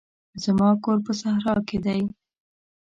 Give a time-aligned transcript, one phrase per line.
[0.43, 2.01] زما کور په صحرا کښي دی.